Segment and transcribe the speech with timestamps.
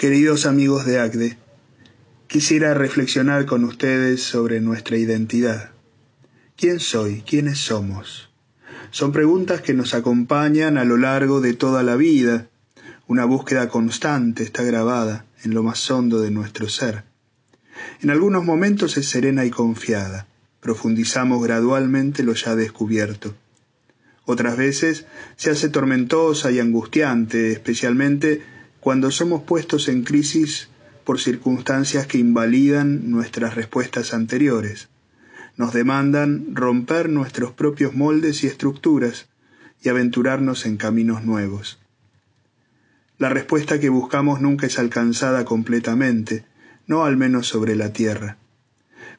[0.00, 1.36] Queridos amigos de ACDE,
[2.26, 5.72] quisiera reflexionar con ustedes sobre nuestra identidad.
[6.56, 7.20] ¿Quién soy?
[7.20, 8.30] ¿Quiénes somos?
[8.92, 12.48] Son preguntas que nos acompañan a lo largo de toda la vida.
[13.08, 17.04] Una búsqueda constante está grabada en lo más hondo de nuestro ser.
[18.00, 20.26] En algunos momentos es serena y confiada.
[20.60, 23.34] Profundizamos gradualmente lo ya descubierto.
[24.24, 25.04] Otras veces
[25.36, 30.68] se hace tormentosa y angustiante, especialmente cuando somos puestos en crisis
[31.04, 34.88] por circunstancias que invalidan nuestras respuestas anteriores,
[35.56, 39.28] nos demandan romper nuestros propios moldes y estructuras
[39.82, 41.78] y aventurarnos en caminos nuevos.
[43.18, 46.46] La respuesta que buscamos nunca es alcanzada completamente,
[46.86, 48.38] no al menos sobre la tierra.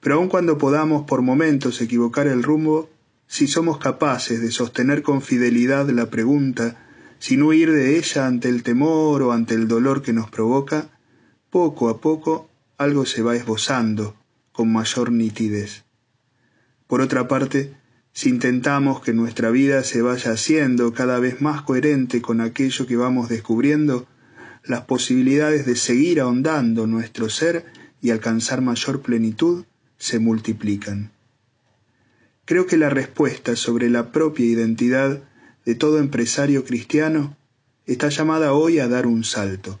[0.00, 2.88] Pero aun cuando podamos por momentos equivocar el rumbo,
[3.26, 6.89] si somos capaces de sostener con fidelidad la pregunta
[7.20, 10.88] sin huir de ella ante el temor o ante el dolor que nos provoca,
[11.50, 12.48] poco a poco
[12.78, 14.16] algo se va esbozando
[14.52, 15.84] con mayor nitidez.
[16.86, 17.74] Por otra parte,
[18.12, 22.96] si intentamos que nuestra vida se vaya haciendo cada vez más coherente con aquello que
[22.96, 24.08] vamos descubriendo,
[24.64, 27.66] las posibilidades de seguir ahondando nuestro ser
[28.00, 29.64] y alcanzar mayor plenitud
[29.98, 31.12] se multiplican.
[32.46, 35.22] Creo que la respuesta sobre la propia identidad
[35.70, 37.36] de todo empresario cristiano
[37.86, 39.78] está llamada hoy a dar un salto.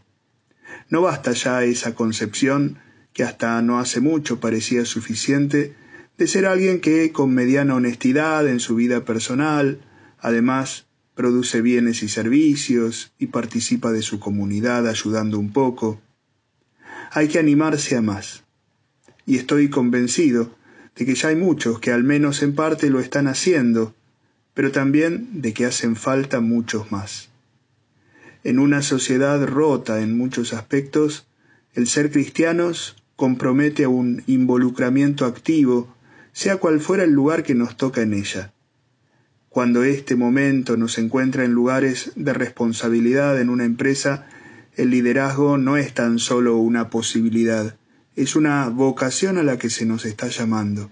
[0.88, 2.78] No basta ya esa concepción,
[3.12, 5.74] que hasta no hace mucho parecía suficiente,
[6.16, 9.80] de ser alguien que, con mediana honestidad en su vida personal,
[10.20, 16.00] además produce bienes y servicios y participa de su comunidad ayudando un poco.
[17.10, 18.44] Hay que animarse a más.
[19.26, 20.54] Y estoy convencido
[20.94, 23.92] de que ya hay muchos que al menos en parte lo están haciendo,
[24.60, 27.30] pero también de que hacen falta muchos más.
[28.44, 31.26] En una sociedad rota en muchos aspectos,
[31.72, 35.96] el ser cristianos compromete a un involucramiento activo,
[36.34, 38.52] sea cual fuera el lugar que nos toca en ella.
[39.48, 44.28] Cuando este momento nos encuentra en lugares de responsabilidad en una empresa,
[44.76, 47.78] el liderazgo no es tan solo una posibilidad,
[48.14, 50.90] es una vocación a la que se nos está llamando.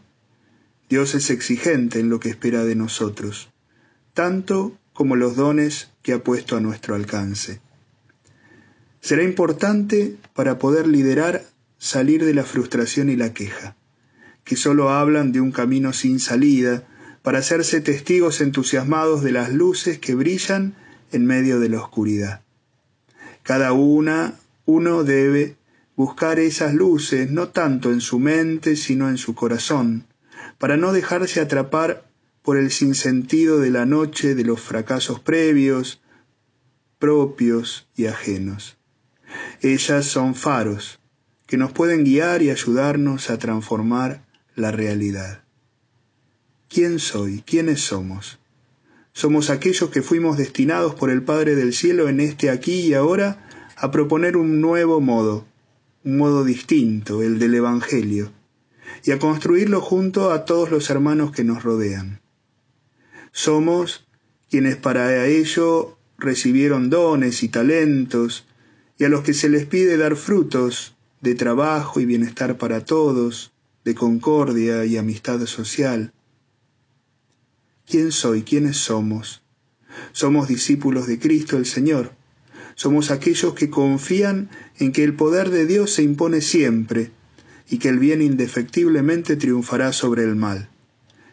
[0.88, 3.50] Dios es exigente en lo que espera de nosotros,
[4.18, 7.60] tanto como los dones que ha puesto a nuestro alcance.
[9.00, 11.44] Será importante para poder liderar
[11.78, 13.76] salir de la frustración y la queja,
[14.42, 16.82] que solo hablan de un camino sin salida,
[17.22, 20.74] para hacerse testigos entusiasmados de las luces que brillan
[21.12, 22.42] en medio de la oscuridad.
[23.44, 25.54] Cada una, uno debe
[25.94, 30.06] buscar esas luces no tanto en su mente, sino en su corazón,
[30.58, 32.08] para no dejarse atrapar
[32.48, 36.00] por el sinsentido de la noche de los fracasos previos,
[36.98, 38.78] propios y ajenos.
[39.60, 40.98] Ellas son faros
[41.46, 45.44] que nos pueden guiar y ayudarnos a transformar la realidad.
[46.70, 47.42] ¿Quién soy?
[47.44, 48.38] ¿Quiénes somos?
[49.12, 53.46] Somos aquellos que fuimos destinados por el Padre del Cielo en este aquí y ahora
[53.76, 55.46] a proponer un nuevo modo,
[56.02, 58.32] un modo distinto, el del Evangelio,
[59.04, 62.22] y a construirlo junto a todos los hermanos que nos rodean.
[63.40, 64.04] Somos
[64.50, 68.48] quienes para ello recibieron dones y talentos,
[68.98, 73.52] y a los que se les pide dar frutos de trabajo y bienestar para todos,
[73.84, 76.12] de concordia y amistad social.
[77.86, 78.42] ¿Quién soy?
[78.42, 79.40] ¿Quiénes somos?
[80.10, 82.10] Somos discípulos de Cristo el Señor.
[82.74, 84.50] Somos aquellos que confían
[84.80, 87.12] en que el poder de Dios se impone siempre
[87.70, 90.70] y que el bien indefectiblemente triunfará sobre el mal,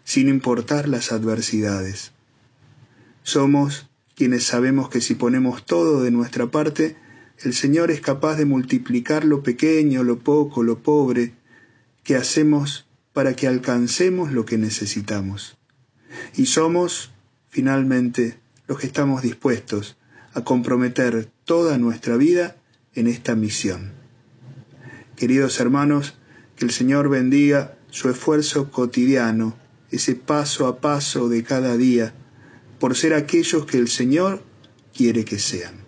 [0.05, 2.13] sin importar las adversidades.
[3.23, 6.95] Somos quienes sabemos que si ponemos todo de nuestra parte,
[7.43, 11.33] el Señor es capaz de multiplicar lo pequeño, lo poco, lo pobre,
[12.03, 15.57] que hacemos para que alcancemos lo que necesitamos.
[16.35, 17.11] Y somos,
[17.49, 19.97] finalmente, los que estamos dispuestos
[20.33, 22.55] a comprometer toda nuestra vida
[22.93, 23.91] en esta misión.
[25.15, 26.15] Queridos hermanos,
[26.55, 29.57] que el Señor bendiga su esfuerzo cotidiano,
[29.91, 32.13] ese paso a paso de cada día,
[32.79, 34.43] por ser aquellos que el Señor
[34.93, 35.84] quiere que sean.